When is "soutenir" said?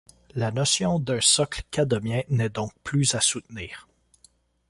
3.21-3.87